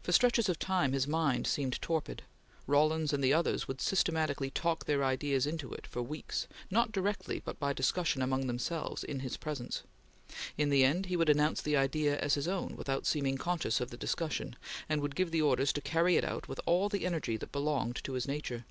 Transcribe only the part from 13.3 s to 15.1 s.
conscious of the discussion; and